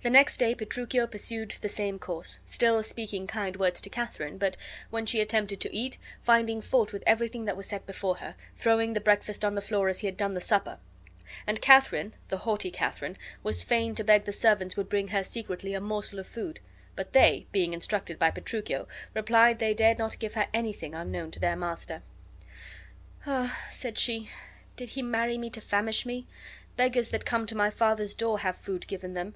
[0.00, 4.56] The next day Petruchio pursued the same course, still speaking kind words to Katharine, but,
[4.90, 8.92] when she attempted to eat, finding fault with everything that was set before her, throwing
[8.92, 10.78] the breakfast on the floor as he had done the supper;
[11.48, 15.74] and Katharine, the haughty Katharine, was fain to beg the servants would bring her secretly
[15.74, 16.60] a morsel of food;
[16.94, 21.40] but they, being instructed by Petruchio, replied they dared not give her anything unknown to
[21.40, 22.02] their master.
[23.26, 24.30] "Ah," said she,
[24.76, 26.24] "did he marry me to famish me?
[26.76, 29.34] Beggars that come to my father's door have food given them.